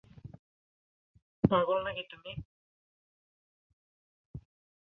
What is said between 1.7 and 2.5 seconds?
না কি তুমি?